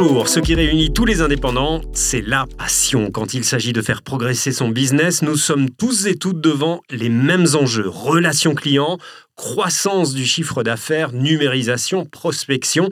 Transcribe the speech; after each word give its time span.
Bonjour, 0.00 0.28
ce 0.28 0.40
qui 0.40 0.54
réunit 0.54 0.94
tous 0.94 1.04
les 1.04 1.20
indépendants, 1.20 1.82
c'est 1.92 2.22
la 2.22 2.46
passion. 2.56 3.10
Quand 3.10 3.34
il 3.34 3.44
s'agit 3.44 3.74
de 3.74 3.82
faire 3.82 4.00
progresser 4.00 4.50
son 4.50 4.70
business, 4.70 5.20
nous 5.20 5.36
sommes 5.36 5.68
tous 5.68 6.06
et 6.06 6.14
toutes 6.14 6.40
devant 6.40 6.80
les 6.88 7.10
mêmes 7.10 7.44
enjeux. 7.52 7.86
Relations 7.86 8.54
clients, 8.54 8.96
croissance 9.36 10.14
du 10.14 10.24
chiffre 10.24 10.62
d'affaires, 10.62 11.12
numérisation, 11.12 12.06
prospection. 12.06 12.88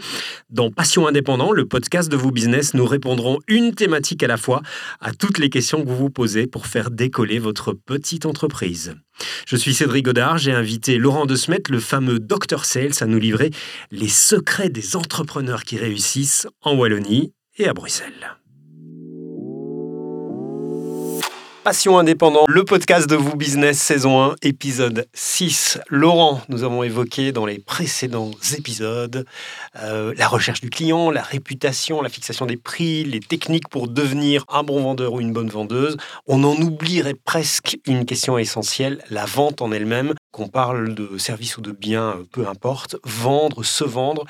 Dans 0.51 0.71
Passion 0.71 1.07
Indépendant, 1.07 1.53
le 1.53 1.65
podcast 1.65 2.13
de 2.13 2.17
vos 2.17 2.31
business, 2.31 2.75
nous 2.75 2.85
répondrons 2.85 3.39
une 3.49 3.75
thématique 3.75 4.23
à 4.23 4.27
la 4.27 4.37
fois 4.37 4.61
à 5.01 5.15
toutes 5.15 5.39
les 5.39 5.49
questions 5.49 5.83
que 5.83 5.89
vous 5.89 5.97
vous 5.97 6.11
posez 6.11 6.47
pour 6.47 6.67
faire 6.67 6.91
décoller 6.91 7.39
votre 7.39 7.73
petite 7.73 8.27
entreprise. 8.27 8.97
Je 9.47 9.57
suis 9.57 9.75
Cédric 9.75 10.05
Godard, 10.05 10.39
j'ai 10.39 10.53
invité 10.53 10.99
Laurent 10.99 11.27
De 11.27 11.37
Smet, 11.37 11.63
le 11.69 11.81
fameux 11.81 12.19
Dr 12.19 12.65
Sales, 12.65 12.93
à 13.01 13.07
nous 13.07 13.19
livrer 13.19 13.51
les 13.91 14.09
secrets 14.09 14.71
des 14.71 14.97
entrepreneurs 14.97 15.65
qui 15.65 15.77
réussissent 15.77 16.47
en 16.63 16.77
Wallonie 16.77 17.33
et 17.57 17.69
à 17.69 17.75
Bruxelles. 17.75 18.38
Passion 21.69 21.99
indépendant, 21.99 22.47
le 22.49 22.65
podcast 22.65 23.07
de 23.11 23.15
vous 23.15 23.37
business 23.37 23.79
saison 23.79 24.23
1, 24.23 24.37
épisode 24.41 25.07
6. 25.13 25.79
Laurent, 25.91 26.41
nous 26.49 26.65
avons 26.65 26.83
évoqué 26.83 27.31
dans 27.31 27.45
les 27.45 27.59
précédents 27.59 28.31
épisodes 28.57 29.27
euh, 29.77 30.15
la 30.17 30.29
recherche 30.29 30.63
du 30.63 30.71
client, 30.71 31.11
la 31.11 31.21
réputation, 31.21 32.01
la 32.01 32.09
fixation 32.09 32.47
des 32.47 32.57
prix, 32.57 33.05
les 33.05 33.21
techniques 33.21 33.69
pour 33.69 33.87
devenir 33.87 34.47
un 34.49 34.63
bon 34.63 34.83
vendeur 34.83 35.13
ou 35.13 35.21
une 35.21 35.35
bonne 35.35 35.51
vendeuse. 35.51 35.99
On 36.27 36.43
en 36.43 36.57
oublierait 36.57 37.13
presque 37.13 37.79
une 37.87 38.07
question 38.07 38.39
essentielle, 38.39 39.05
la 39.11 39.27
vente 39.27 39.61
en 39.61 39.71
elle-même. 39.71 40.15
Qu'on 40.31 40.49
parle 40.49 40.95
de 40.95 41.19
service 41.19 41.59
ou 41.59 41.61
de 41.61 41.73
bien, 41.73 42.17
peu 42.33 42.49
importe, 42.49 42.97
vendre, 43.05 43.63
se 43.63 43.85
vendre. 43.85 44.25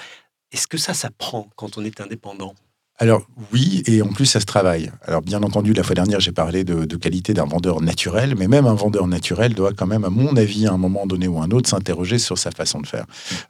Est-ce 0.50 0.66
que 0.66 0.76
ça, 0.76 0.92
ça 0.92 1.10
prend 1.16 1.48
quand 1.54 1.78
on 1.78 1.84
est 1.84 2.00
indépendant? 2.00 2.56
Alors 3.00 3.22
oui, 3.52 3.84
et 3.86 4.02
en 4.02 4.08
plus 4.08 4.26
ça 4.26 4.40
se 4.40 4.46
travaille. 4.46 4.90
Alors 5.04 5.22
bien 5.22 5.42
entendu, 5.44 5.72
la 5.72 5.84
fois 5.84 5.94
dernière, 5.94 6.18
j'ai 6.18 6.32
parlé 6.32 6.64
de, 6.64 6.96
qualité 6.96 7.32
d'un 7.32 7.44
vendeur 7.44 7.80
naturel, 7.80 8.34
mais 8.36 8.48
même 8.48 8.66
un 8.66 8.74
vendeur 8.74 9.06
naturel 9.06 9.54
doit 9.54 9.72
quand 9.72 9.86
même, 9.86 10.04
à 10.04 10.10
mon 10.10 10.36
avis, 10.36 10.66
à 10.66 10.72
un 10.72 10.78
moment 10.78 11.06
donné 11.06 11.28
ou 11.28 11.40
un 11.40 11.50
autre, 11.50 11.68
s'interroger 11.68 12.18
sur 12.18 12.36
sa 12.36 12.50
façon 12.50 12.80
de 12.80 12.86
faire. 12.86 13.04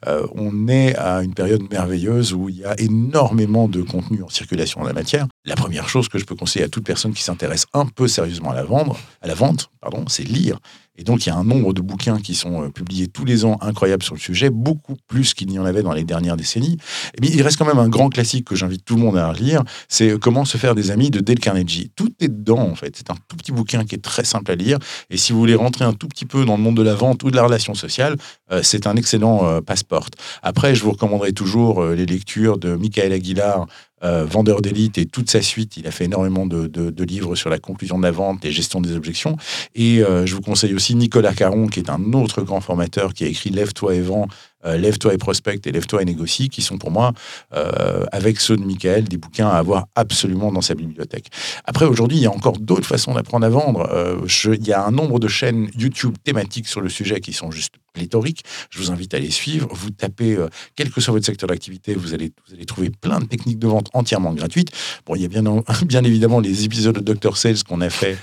Euh, 0.07 0.27
on 0.35 0.67
est 0.67 0.95
à 0.95 1.23
une 1.23 1.33
période 1.33 1.63
merveilleuse 1.71 2.33
où 2.33 2.47
il 2.49 2.57
y 2.57 2.65
a 2.65 2.79
énormément 2.79 3.67
de 3.67 3.81
contenu 3.81 4.21
en 4.21 4.29
circulation 4.29 4.81
en 4.81 4.85
la 4.85 4.93
matière. 4.93 5.27
La 5.45 5.55
première 5.55 5.89
chose 5.89 6.09
que 6.09 6.19
je 6.19 6.25
peux 6.25 6.35
conseiller 6.35 6.65
à 6.65 6.69
toute 6.69 6.85
personne 6.85 7.13
qui 7.13 7.23
s'intéresse 7.23 7.65
un 7.73 7.87
peu 7.87 8.07
sérieusement 8.07 8.51
à 8.51 8.55
la, 8.55 8.63
vendre, 8.63 8.99
à 9.21 9.27
la 9.27 9.33
vente, 9.33 9.71
pardon, 9.81 10.05
c'est 10.07 10.23
lire. 10.23 10.59
Et 10.99 11.03
donc, 11.03 11.25
il 11.25 11.29
y 11.29 11.31
a 11.31 11.35
un 11.35 11.45
nombre 11.45 11.73
de 11.73 11.81
bouquins 11.81 12.19
qui 12.19 12.35
sont 12.35 12.63
euh, 12.63 12.69
publiés 12.69 13.07
tous 13.07 13.23
les 13.23 13.45
ans 13.45 13.57
incroyables 13.61 14.03
sur 14.03 14.15
le 14.15 14.19
sujet, 14.19 14.49
beaucoup 14.49 14.95
plus 15.07 15.33
qu'il 15.33 15.47
n'y 15.47 15.57
en 15.57 15.65
avait 15.65 15.81
dans 15.81 15.93
les 15.93 16.03
dernières 16.03 16.35
décennies. 16.35 16.77
Et 17.15 17.25
il 17.25 17.41
reste 17.41 17.57
quand 17.57 17.65
même 17.65 17.79
un 17.79 17.87
grand 17.87 18.09
classique 18.09 18.45
que 18.45 18.55
j'invite 18.55 18.83
tout 18.83 18.95
le 18.95 19.01
monde 19.01 19.17
à 19.17 19.31
lire, 19.31 19.63
c'est 19.87 20.09
euh, 20.09 20.17
Comment 20.19 20.43
se 20.43 20.57
faire 20.57 20.75
des 20.75 20.91
amis 20.91 21.09
de 21.09 21.21
Dale 21.21 21.39
Carnegie. 21.39 21.91
Tout 21.95 22.09
est 22.19 22.27
dedans, 22.27 22.59
en 22.59 22.75
fait. 22.75 22.95
C'est 22.97 23.09
un 23.09 23.15
tout 23.29 23.37
petit 23.37 23.53
bouquin 23.53 23.85
qui 23.85 23.95
est 23.95 23.99
très 24.03 24.25
simple 24.25 24.51
à 24.51 24.55
lire. 24.55 24.77
Et 25.09 25.15
si 25.15 25.31
vous 25.31 25.39
voulez 25.39 25.55
rentrer 25.55 25.85
un 25.85 25.93
tout 25.93 26.09
petit 26.09 26.25
peu 26.25 26.43
dans 26.43 26.57
le 26.57 26.61
monde 26.61 26.75
de 26.75 26.83
la 26.83 26.93
vente 26.93 27.23
ou 27.23 27.31
de 27.31 27.35
la 27.37 27.43
relation 27.43 27.73
sociale, 27.73 28.17
euh, 28.51 28.59
c'est 28.61 28.85
un 28.85 28.95
excellent 28.97 29.61
passeport. 29.61 30.07
Après, 30.43 30.75
je 30.75 30.83
vous 30.83 30.91
recommanderai 30.91 31.31
toujours 31.31 31.83
les 31.83 32.05
lectures 32.05 32.57
de 32.57 32.75
Michael 32.75 33.13
Aguilar, 33.13 33.65
euh, 34.03 34.25
vendeur 34.25 34.61
d'élite 34.61 34.97
et 34.97 35.05
toute 35.05 35.29
sa 35.29 35.41
suite. 35.41 35.77
Il 35.77 35.87
a 35.87 35.91
fait 35.91 36.05
énormément 36.05 36.45
de, 36.45 37.03
livres 37.03 37.35
sur 37.35 37.49
la 37.49 37.59
conclusion 37.59 37.97
de 37.97 38.03
la 38.03 38.11
vente 38.11 38.45
et 38.45 38.51
gestion 38.51 38.81
des 38.81 38.95
objections. 38.95 39.37
Et 39.75 40.01
euh, 40.03 40.25
je 40.25 40.35
vous 40.35 40.41
conseille 40.41 40.73
aussi 40.73 40.95
Nicolas 40.95 41.33
Caron, 41.33 41.67
qui 41.67 41.79
est 41.79 41.89
un 41.89 42.13
autre 42.13 42.41
grand 42.41 42.61
formateur 42.61 43.13
qui 43.13 43.23
a 43.23 43.27
écrit 43.27 43.49
Lève-toi 43.49 43.95
et 43.95 44.01
vends 44.01 44.27
euh, 44.65 44.77
Lève-toi 44.77 45.13
et 45.13 45.17
prospecte 45.17 45.67
et 45.67 45.71
Lève-toi 45.71 46.01
et 46.01 46.05
négocie, 46.05 46.49
qui 46.49 46.61
sont 46.61 46.77
pour 46.77 46.91
moi, 46.91 47.13
euh, 47.53 48.05
avec 48.11 48.39
ceux 48.39 48.57
de 48.57 48.63
Michael, 48.63 49.05
des 49.05 49.17
bouquins 49.17 49.47
à 49.47 49.57
avoir 49.57 49.85
absolument 49.95 50.51
dans 50.51 50.61
sa 50.61 50.75
bibliothèque. 50.75 51.27
Après, 51.65 51.85
aujourd'hui, 51.85 52.17
il 52.17 52.23
y 52.23 52.27
a 52.27 52.31
encore 52.31 52.57
d'autres 52.57 52.87
façons 52.87 53.13
d'apprendre 53.13 53.45
à 53.45 53.49
vendre. 53.49 53.87
Euh, 53.91 54.17
il 54.45 54.67
y 54.67 54.73
a 54.73 54.83
un 54.85 54.91
nombre 54.91 55.19
de 55.19 55.27
chaînes 55.27 55.69
YouTube 55.77 56.15
thématiques 56.23 56.67
sur 56.67 56.81
le 56.81 56.89
sujet 56.89 57.19
qui 57.19 57.33
sont 57.33 57.51
juste 57.51 57.75
pléthoriques. 57.93 58.43
Je 58.69 58.79
vous 58.79 58.91
invite 58.91 59.13
à 59.13 59.19
les 59.19 59.31
suivre. 59.31 59.67
Vous 59.71 59.89
tapez, 59.89 60.37
quel 60.75 60.91
que 60.91 61.01
soit 61.01 61.11
votre 61.11 61.25
secteur 61.25 61.49
d'activité, 61.49 61.95
vous 61.95 62.13
allez, 62.13 62.31
vous 62.47 62.53
allez 62.53 62.65
trouver 62.65 62.91
plein 62.91 63.19
de 63.19 63.25
techniques 63.25 63.57
de 63.57 63.67
vente 63.67 63.89
entièrement 63.93 64.33
gratuites. 64.33 64.71
Bon, 65.05 65.15
il 65.15 65.23
y 65.23 65.25
a 65.25 65.27
bien, 65.27 65.43
bien 65.85 66.03
évidemment 66.03 66.39
les 66.39 66.65
épisodes 66.65 66.99
de 66.99 67.13
Dr. 67.13 67.35
Sales 67.35 67.63
qu'on 67.67 67.81
a 67.81 67.89
fait. 67.89 68.17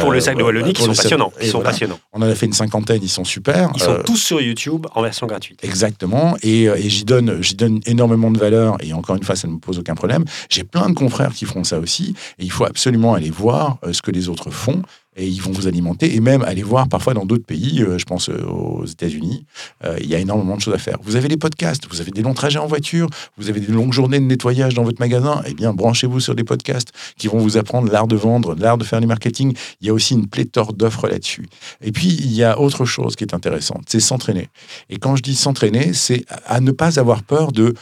pour 0.00 0.10
le 0.10 0.20
sac 0.20 0.38
de 0.38 0.42
Wallonie, 0.42 0.72
qui 0.72 0.82
sont 0.82 0.94
passionnants. 0.94 1.32
Ils 1.40 1.48
sont 1.48 1.60
passionnants. 1.60 2.00
On 2.12 2.22
en 2.22 2.26
a 2.26 2.34
fait 2.34 2.46
une 2.46 2.52
cinquantaine, 2.52 3.00
ils 3.02 3.08
sont 3.08 3.24
super. 3.24 3.70
Ils 3.74 3.82
sont 3.82 3.98
tous 4.04 4.16
sur 4.16 4.40
YouTube 4.40 4.86
en 4.94 5.02
version 5.02 5.26
gratuite. 5.26 5.63
Exactement. 5.64 6.36
Et, 6.42 6.68
euh, 6.68 6.76
et 6.76 6.90
j'y 6.90 7.04
donne, 7.04 7.40
donne 7.56 7.80
énormément 7.86 8.30
de 8.30 8.38
valeur. 8.38 8.76
Et 8.80 8.92
encore 8.92 9.16
une 9.16 9.24
fois, 9.24 9.34
ça 9.34 9.48
ne 9.48 9.54
me 9.54 9.58
pose 9.58 9.78
aucun 9.78 9.94
problème. 9.94 10.24
J'ai 10.50 10.62
plein 10.62 10.88
de 10.90 10.94
confrères 10.94 11.32
qui 11.32 11.46
feront 11.46 11.64
ça 11.64 11.78
aussi. 11.78 12.14
Et 12.38 12.44
il 12.44 12.50
faut 12.50 12.64
absolument 12.64 13.14
aller 13.14 13.30
voir 13.30 13.78
euh, 13.84 13.92
ce 13.92 14.02
que 14.02 14.10
les 14.10 14.28
autres 14.28 14.50
font 14.50 14.82
et 15.16 15.26
ils 15.26 15.40
vont 15.40 15.52
vous 15.52 15.66
alimenter 15.66 16.14
et 16.14 16.20
même 16.20 16.42
aller 16.42 16.62
voir 16.62 16.88
parfois 16.88 17.14
dans 17.14 17.24
d'autres 17.24 17.44
pays, 17.44 17.82
euh, 17.82 17.98
je 17.98 18.04
pense 18.04 18.28
euh, 18.28 18.44
aux 18.44 18.84
États-Unis, 18.84 19.46
euh, 19.84 19.96
il 20.00 20.08
y 20.08 20.14
a 20.14 20.18
énormément 20.18 20.56
de 20.56 20.60
choses 20.60 20.74
à 20.74 20.78
faire. 20.78 20.98
Vous 21.02 21.16
avez 21.16 21.28
les 21.28 21.36
podcasts, 21.36 21.86
vous 21.88 22.00
avez 22.00 22.10
des 22.10 22.22
longs 22.22 22.34
trajets 22.34 22.58
en 22.58 22.66
voiture, 22.66 23.08
vous 23.36 23.48
avez 23.48 23.60
des 23.60 23.72
longues 23.72 23.92
journées 23.92 24.18
de 24.18 24.24
nettoyage 24.24 24.74
dans 24.74 24.84
votre 24.84 25.00
magasin, 25.00 25.42
eh 25.46 25.54
bien 25.54 25.72
branchez-vous 25.72 26.20
sur 26.20 26.34
des 26.34 26.44
podcasts 26.44 26.92
qui 27.16 27.28
vont 27.28 27.38
vous 27.38 27.56
apprendre 27.56 27.90
l'art 27.90 28.08
de 28.08 28.16
vendre, 28.16 28.54
l'art 28.54 28.78
de 28.78 28.84
faire 28.84 29.00
du 29.00 29.06
marketing. 29.06 29.54
Il 29.80 29.86
y 29.86 29.90
a 29.90 29.94
aussi 29.94 30.14
une 30.14 30.26
pléthore 30.26 30.72
d'offres 30.72 31.08
là-dessus. 31.08 31.46
Et 31.80 31.92
puis 31.92 32.08
il 32.08 32.32
y 32.32 32.42
a 32.42 32.58
autre 32.58 32.84
chose 32.84 33.16
qui 33.16 33.24
est 33.24 33.34
intéressante, 33.34 33.84
c'est 33.88 34.00
s'entraîner. 34.00 34.48
Et 34.90 34.98
quand 34.98 35.16
je 35.16 35.22
dis 35.22 35.34
s'entraîner, 35.34 35.92
c'est 35.92 36.24
à 36.46 36.60
ne 36.60 36.72
pas 36.72 36.98
avoir 36.98 37.22
peur 37.22 37.52
de 37.52 37.74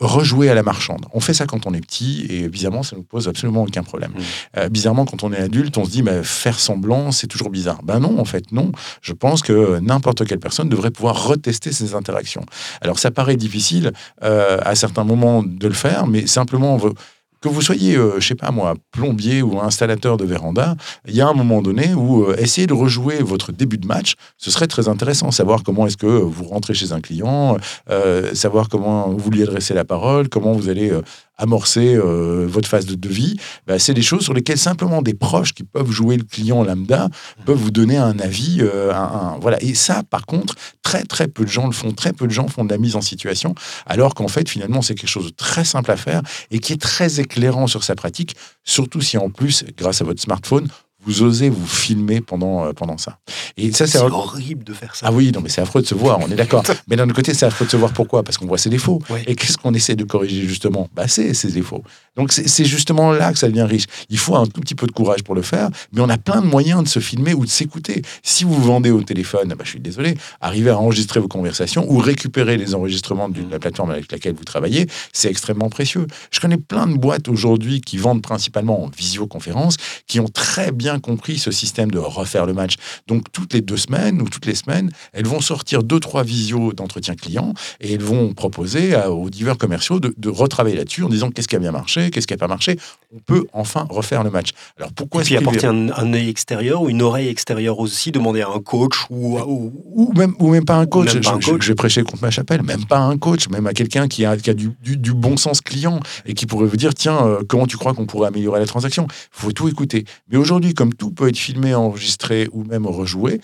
rejouer 0.00 0.48
à 0.48 0.54
la 0.54 0.62
marchande. 0.62 1.06
On 1.12 1.20
fait 1.20 1.34
ça 1.34 1.46
quand 1.46 1.66
on 1.66 1.74
est 1.74 1.80
petit 1.80 2.26
et 2.30 2.48
bizarrement, 2.48 2.82
ça 2.82 2.96
ne 2.96 3.00
nous 3.00 3.06
pose 3.06 3.28
absolument 3.28 3.62
aucun 3.62 3.82
problème. 3.82 4.12
Mmh. 4.12 4.20
Euh, 4.58 4.68
bizarrement, 4.68 5.04
quand 5.04 5.22
on 5.22 5.32
est 5.32 5.38
adulte, 5.38 5.76
on 5.78 5.84
se 5.84 5.90
dit, 5.90 6.02
mais 6.02 6.22
faire 6.22 6.58
semblant, 6.58 7.12
c'est 7.12 7.26
toujours 7.26 7.50
bizarre. 7.50 7.82
Ben 7.82 8.00
non, 8.00 8.18
en 8.18 8.24
fait, 8.24 8.50
non. 8.52 8.72
Je 9.02 9.12
pense 9.12 9.42
que 9.42 9.78
n'importe 9.80 10.26
quelle 10.26 10.40
personne 10.40 10.68
devrait 10.68 10.90
pouvoir 10.90 11.26
retester 11.26 11.72
ses 11.72 11.94
interactions. 11.94 12.44
Alors, 12.80 12.98
ça 12.98 13.10
paraît 13.10 13.36
difficile 13.36 13.92
euh, 14.22 14.58
à 14.62 14.74
certains 14.74 15.04
moments 15.04 15.42
de 15.42 15.68
le 15.68 15.74
faire, 15.74 16.06
mais 16.06 16.26
simplement, 16.26 16.74
on 16.74 16.78
veut 16.78 16.94
que 17.40 17.48
vous 17.48 17.62
soyez, 17.62 17.96
euh, 17.96 18.20
je 18.20 18.26
sais 18.26 18.34
pas 18.34 18.50
moi, 18.50 18.74
plombier 18.92 19.42
ou 19.42 19.60
installateur 19.60 20.16
de 20.16 20.24
véranda, 20.24 20.76
il 21.06 21.14
y 21.14 21.20
a 21.20 21.28
un 21.28 21.32
moment 21.32 21.62
donné 21.62 21.94
où 21.94 22.24
euh, 22.24 22.36
essayer 22.38 22.66
de 22.66 22.74
rejouer 22.74 23.22
votre 23.22 23.52
début 23.52 23.78
de 23.78 23.86
match, 23.86 24.14
ce 24.36 24.50
serait 24.50 24.66
très 24.66 24.88
intéressant. 24.88 25.30
Savoir 25.30 25.62
comment 25.62 25.86
est-ce 25.86 25.96
que 25.96 26.06
vous 26.06 26.44
rentrez 26.44 26.74
chez 26.74 26.92
un 26.92 27.00
client, 27.00 27.56
euh, 27.88 28.34
savoir 28.34 28.68
comment 28.68 29.08
vous 29.10 29.30
lui 29.30 29.42
adressez 29.42 29.74
la 29.74 29.84
parole, 29.84 30.28
comment 30.28 30.52
vous 30.52 30.68
allez 30.68 30.92
amorcer 31.40 31.94
euh, 31.94 32.46
votre 32.46 32.68
phase 32.68 32.86
de 32.86 32.94
devis, 32.94 33.36
bah, 33.66 33.78
c'est 33.78 33.94
des 33.94 34.02
choses 34.02 34.22
sur 34.22 34.34
lesquelles 34.34 34.58
simplement 34.58 35.02
des 35.02 35.14
proches 35.14 35.54
qui 35.54 35.64
peuvent 35.64 35.90
jouer 35.90 36.16
le 36.16 36.24
client 36.24 36.62
lambda 36.62 37.08
peuvent 37.46 37.58
vous 37.58 37.70
donner 37.70 37.96
un 37.96 38.18
avis. 38.18 38.58
Euh, 38.60 38.92
voilà. 39.40 39.60
Et 39.62 39.74
ça, 39.74 40.02
par 40.02 40.26
contre, 40.26 40.54
très 40.82 41.02
très 41.02 41.28
peu 41.28 41.44
de 41.44 41.50
gens 41.50 41.66
le 41.66 41.72
font. 41.72 41.92
Très 41.92 42.12
peu 42.12 42.26
de 42.26 42.32
gens 42.32 42.48
font 42.48 42.64
de 42.64 42.70
la 42.70 42.78
mise 42.78 42.96
en 42.96 43.00
situation, 43.00 43.54
alors 43.86 44.14
qu'en 44.14 44.28
fait, 44.28 44.48
finalement, 44.48 44.82
c'est 44.82 44.94
quelque 44.94 45.10
chose 45.10 45.26
de 45.26 45.30
très 45.30 45.64
simple 45.64 45.90
à 45.90 45.96
faire 45.96 46.22
et 46.50 46.58
qui 46.58 46.72
est 46.72 46.80
très 46.80 47.20
éclairant 47.20 47.66
sur 47.66 47.84
sa 47.84 47.94
pratique, 47.94 48.36
surtout 48.64 49.00
si 49.00 49.16
en 49.18 49.30
plus, 49.30 49.64
grâce 49.76 50.02
à 50.02 50.04
votre 50.04 50.20
smartphone, 50.20 50.68
vous 51.04 51.22
osez 51.22 51.48
vous 51.48 51.66
filmer 51.66 52.20
pendant, 52.20 52.66
euh, 52.66 52.72
pendant 52.72 52.98
ça. 52.98 53.18
Et 53.56 53.72
ça, 53.72 53.86
c'est 53.86 53.98
horrible 53.98 54.64
de 54.64 54.72
faire 54.72 54.94
ça. 54.94 55.06
Ah 55.08 55.12
oui, 55.12 55.32
non, 55.32 55.40
mais 55.40 55.48
c'est 55.48 55.60
affreux 55.60 55.82
de 55.82 55.86
se 55.86 55.94
voir, 55.94 56.18
on 56.20 56.30
est 56.30 56.36
d'accord. 56.36 56.62
mais 56.88 56.96
d'un 56.96 57.04
autre 57.04 57.14
côté, 57.14 57.34
c'est 57.34 57.46
affreux 57.46 57.66
de 57.66 57.70
se 57.70 57.76
voir 57.76 57.92
pourquoi? 57.92 58.22
Parce 58.22 58.38
qu'on 58.38 58.46
voit 58.46 58.58
ses 58.58 58.70
défauts. 58.70 59.00
Et 59.26 59.34
qu'est-ce 59.34 59.58
qu'on 59.58 59.74
essaie 59.74 59.96
de 59.96 60.04
corriger 60.04 60.46
justement? 60.46 60.88
Bah, 60.94 61.08
C'est 61.08 61.34
ses 61.34 61.50
défauts. 61.50 61.82
Donc 62.16 62.32
c'est 62.32 62.64
justement 62.64 63.12
là 63.12 63.32
que 63.32 63.38
ça 63.38 63.48
devient 63.48 63.66
riche. 63.68 63.86
Il 64.08 64.18
faut 64.18 64.36
un 64.36 64.46
tout 64.46 64.60
petit 64.60 64.74
peu 64.74 64.86
de 64.86 64.92
courage 64.92 65.22
pour 65.22 65.34
le 65.34 65.42
faire, 65.42 65.70
mais 65.92 66.00
on 66.00 66.08
a 66.08 66.18
plein 66.18 66.42
de 66.42 66.46
moyens 66.46 66.82
de 66.82 66.88
se 66.88 66.98
filmer 66.98 67.34
ou 67.34 67.44
de 67.44 67.50
s'écouter. 67.50 68.02
Si 68.22 68.44
vous 68.44 68.60
vendez 68.60 68.90
au 68.90 69.02
téléphone, 69.02 69.48
bah, 69.50 69.64
je 69.64 69.70
suis 69.70 69.80
désolé, 69.80 70.16
arriver 70.40 70.70
à 70.70 70.78
enregistrer 70.78 71.20
vos 71.20 71.28
conversations 71.28 71.90
ou 71.90 71.98
récupérer 71.98 72.56
les 72.56 72.74
enregistrements 72.74 73.28
de 73.28 73.42
la 73.50 73.58
plateforme 73.58 73.90
avec 73.90 74.10
laquelle 74.12 74.34
vous 74.34 74.44
travaillez, 74.44 74.86
c'est 75.12 75.30
extrêmement 75.30 75.70
précieux. 75.70 76.06
Je 76.30 76.40
connais 76.40 76.58
plein 76.58 76.86
de 76.86 76.96
boîtes 76.96 77.28
aujourd'hui 77.28 77.80
qui 77.80 77.96
vendent 77.96 78.22
principalement 78.22 78.84
en 78.84 78.88
visioconférence, 78.88 79.76
qui 80.06 80.20
ont 80.20 80.28
très 80.28 80.72
bien 80.72 80.89
compris 80.98 81.38
ce 81.38 81.50
système 81.50 81.90
de 81.90 81.98
refaire 81.98 82.46
le 82.46 82.52
match. 82.52 82.74
Donc 83.06 83.30
toutes 83.32 83.54
les 83.54 83.60
deux 83.60 83.76
semaines 83.76 84.20
ou 84.20 84.28
toutes 84.28 84.46
les 84.46 84.54
semaines, 84.54 84.90
elles 85.12 85.26
vont 85.26 85.40
sortir 85.40 85.82
deux, 85.82 86.00
trois 86.00 86.22
visios 86.22 86.72
d'entretien 86.72 87.14
client 87.14 87.54
et 87.80 87.94
elles 87.94 88.02
vont 88.02 88.34
proposer 88.34 88.96
aux 89.06 89.30
divers 89.30 89.58
commerciaux 89.58 90.00
de, 90.00 90.14
de 90.16 90.28
retravailler 90.28 90.76
là-dessus 90.76 91.04
en 91.04 91.08
disant 91.08 91.30
qu'est-ce 91.30 91.48
qui 91.48 91.56
a 91.56 91.58
bien 91.58 91.72
marché, 91.72 92.10
qu'est-ce 92.10 92.26
qui 92.26 92.34
n'a 92.34 92.38
pas 92.38 92.48
marché. 92.48 92.78
On 93.14 93.18
peut 93.18 93.46
enfin 93.52 93.86
refaire 93.90 94.22
le 94.22 94.30
match. 94.30 94.50
Alors 94.78 94.92
pourquoi 94.92 95.22
est-ce 95.22 95.34
apporter 95.36 95.66
un, 95.66 95.90
un, 95.90 96.12
œil 96.12 96.28
extérieur 96.28 96.82
ou 96.82 96.90
une 96.90 97.02
oreille 97.02 97.28
extérieure 97.28 97.78
aussi, 97.78 98.12
demander 98.12 98.42
à 98.42 98.48
un 98.48 98.60
coach 98.60 99.06
ou, 99.10 99.38
ou, 99.38 100.12
même, 100.16 100.34
ou 100.38 100.50
même 100.50 100.64
pas 100.64 100.76
un 100.76 100.86
coach. 100.86 101.10
je, 101.12 101.68
vais 101.68 101.74
prêcher 101.74 102.02
contre 102.02 102.22
ma 102.22 102.30
chapelle, 102.30 102.62
même 102.62 102.84
pas 102.84 102.98
un 102.98 103.18
coach, 103.18 103.48
même 103.48 103.66
à 103.66 103.72
quelqu'un 103.72 104.08
qui 104.08 104.24
a, 104.24 104.36
qui 104.36 104.50
a 104.50 104.54
du, 104.54 104.70
du, 104.82 105.14
bon 105.14 105.36
sens 105.36 105.60
client 105.60 106.00
et 106.26 106.34
qui 106.34 106.46
pourrait 106.46 106.66
vous 106.66 106.76
dire 106.76 106.94
tiens, 106.94 107.26
euh, 107.26 107.42
comment 107.48 107.66
tu 107.66 107.76
crois 107.76 107.94
qu'on 107.94 108.06
pourrait 108.06 108.28
améliorer 108.28 108.60
la 108.60 108.66
transaction? 108.66 109.06
Il 109.10 109.40
faut 109.40 109.52
tout 109.52 109.68
écouter. 109.68 110.04
Mais 110.30 110.36
aujourd'hui, 110.36 110.74
comme 110.80 110.94
tout 110.94 111.10
peut 111.10 111.28
être 111.28 111.36
filmé, 111.36 111.74
enregistré 111.74 112.48
ou 112.52 112.64
même 112.64 112.86
rejoué, 112.86 113.42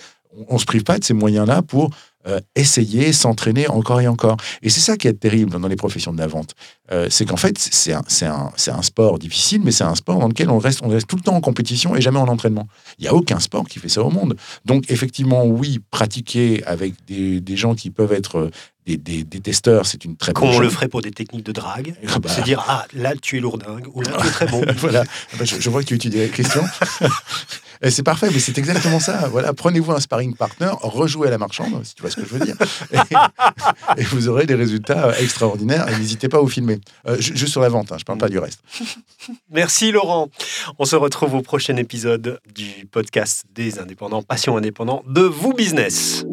on 0.48 0.56
se 0.56 0.64
prive 0.64 0.84
pas 0.84 0.98
de 0.98 1.04
ces 1.04 1.12
moyens-là 1.12 1.60
pour 1.60 1.90
euh, 2.26 2.40
essayer, 2.54 3.12
s'entraîner 3.12 3.68
encore 3.68 4.00
et 4.00 4.08
encore. 4.08 4.38
Et 4.62 4.70
c'est 4.70 4.80
ça 4.80 4.96
qui 4.96 5.06
est 5.06 5.12
terrible 5.12 5.50
dans 5.50 5.68
les 5.68 5.76
professions 5.76 6.14
de 6.14 6.18
la 6.18 6.28
vente. 6.28 6.54
Euh, 6.92 7.08
c'est 7.10 7.26
qu'en 7.26 7.36
fait, 7.36 7.58
c'est 7.58 7.92
un, 7.92 8.82
sport 8.82 9.18
difficile, 9.18 9.60
mais 9.62 9.70
c'est 9.70 9.84
un 9.84 9.94
sport 9.94 10.18
dans 10.18 10.28
lequel 10.28 10.48
on 10.48 10.58
reste, 10.58 10.80
on 10.82 10.88
reste 10.88 11.08
tout 11.08 11.16
le 11.16 11.20
temps 11.20 11.36
en 11.36 11.42
compétition 11.42 11.94
et 11.94 12.00
jamais 12.00 12.20
en 12.20 12.28
entraînement. 12.28 12.68
Il 12.98 13.02
n'y 13.02 13.08
a 13.08 13.14
aucun 13.14 13.38
sport 13.38 13.68
qui 13.68 13.78
fait 13.80 13.90
ça 13.90 14.02
au 14.02 14.10
monde. 14.10 14.34
Donc, 14.64 14.90
effectivement, 14.90 15.44
oui, 15.44 15.78
pratiquer 15.90 16.64
avec 16.64 16.94
des 17.06 17.56
gens 17.56 17.74
qui 17.74 17.90
peuvent 17.90 18.14
être 18.14 18.50
des, 18.86 18.96
des, 18.96 19.24
des, 19.24 19.40
testeurs, 19.40 19.84
c'est 19.86 20.04
une 20.04 20.16
très 20.16 20.32
bonne 20.32 20.42
Comme 20.42 20.50
chose. 20.50 20.58
on 20.58 20.62
le 20.62 20.70
ferait 20.70 20.88
pour 20.88 21.02
des 21.02 21.10
techniques 21.10 21.44
de 21.44 21.52
drague. 21.52 21.94
Ah 22.08 22.18
bah. 22.20 22.28
Se 22.30 22.40
dire, 22.42 22.64
ah, 22.68 22.86
là, 22.94 23.14
tu 23.20 23.36
es 23.36 23.40
lourdingue, 23.40 23.88
ou 23.94 24.00
là, 24.02 24.12
tu 24.20 24.26
es 24.26 24.30
très 24.30 24.46
bon. 24.46 24.62
voilà, 24.78 25.02
Ah 25.32 25.36
bah, 25.38 25.44
je, 25.44 25.56
je 25.60 25.70
vois 25.70 25.82
que 25.82 25.86
tu 25.88 25.94
étudies 25.94 26.18
la 26.18 26.28
question. 26.28 26.62
C'est 27.90 28.02
parfait, 28.02 28.28
mais 28.32 28.38
c'est 28.38 28.56
exactement 28.56 28.98
ça. 29.00 29.28
Voilà, 29.28 29.52
prenez-vous 29.52 29.92
un 29.92 30.00
sparring 30.00 30.34
partner, 30.34 30.70
rejouez 30.80 31.28
à 31.28 31.30
la 31.30 31.36
marchande, 31.36 31.84
si 31.84 31.94
tu 31.94 32.00
vois 32.00 32.10
ce 32.10 32.16
que 32.16 32.22
je 32.22 32.30
veux 32.34 32.38
dire, 32.44 32.56
et, 32.90 34.00
et 34.00 34.04
vous 34.04 34.28
aurez 34.28 34.46
des 34.46 34.54
résultats 34.54 35.12
extraordinaires. 35.20 35.86
Et 35.90 35.98
n'hésitez 35.98 36.30
pas 36.30 36.38
à 36.38 36.40
vous 36.40 36.48
filmer. 36.48 36.78
Euh, 37.06 37.20
ju- 37.20 37.36
juste 37.36 37.52
sur 37.52 37.60
la 37.60 37.68
vente, 37.68 37.92
hein, 37.92 37.96
je 37.98 38.04
parle 38.04 38.18
pas 38.18 38.30
du 38.30 38.38
reste. 38.38 38.60
Merci 39.50 39.92
Laurent. 39.92 40.30
On 40.78 40.86
se 40.86 40.96
retrouve 40.96 41.34
au 41.34 41.42
prochain 41.42 41.76
épisode 41.76 42.40
du 42.54 42.86
podcast 42.90 43.44
des 43.54 43.78
indépendants, 43.78 44.22
Passion 44.22 44.56
indépendant 44.56 45.02
de 45.06 45.20
vous 45.20 45.52
business. 45.52 46.24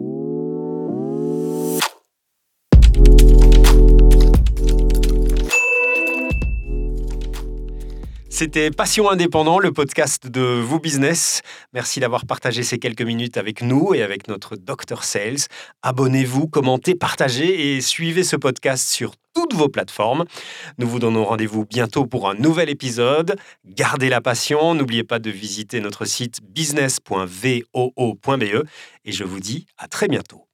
C'était 8.34 8.72
Passion 8.72 9.12
Indépendant, 9.12 9.60
le 9.60 9.72
podcast 9.72 10.26
de 10.26 10.42
Vous 10.42 10.80
Business. 10.80 11.44
Merci 11.72 12.00
d'avoir 12.00 12.26
partagé 12.26 12.64
ces 12.64 12.80
quelques 12.80 13.04
minutes 13.04 13.38
avec 13.38 13.62
nous 13.62 13.94
et 13.94 14.02
avec 14.02 14.28
notre 14.28 14.56
Dr 14.56 15.04
Sales. 15.04 15.46
Abonnez-vous, 15.84 16.48
commentez, 16.48 16.96
partagez 16.96 17.76
et 17.76 17.82
suivez 17.82 18.24
ce 18.24 18.36
podcast 18.36 18.90
sur 18.90 19.14
toutes 19.36 19.54
vos 19.54 19.70
plateformes. 19.70 20.26
Nous 20.80 20.88
vous 20.88 20.98
donnons 20.98 21.26
rendez-vous 21.26 21.66
bientôt 21.66 22.08
pour 22.08 22.28
un 22.28 22.34
nouvel 22.34 22.72
épisode. 22.72 23.36
Gardez 23.66 24.10
la 24.10 24.20
passion, 24.20 24.74
n'oubliez 24.74 25.04
pas 25.04 25.20
de 25.20 25.30
visiter 25.30 25.80
notre 25.80 26.06
site 26.06 26.40
business.voo.be 26.42 28.64
et 29.06 29.12
je 29.12 29.24
vous 29.24 29.42
dis 29.42 29.68
à 29.78 29.88
très 29.88 30.08
bientôt. 30.08 30.48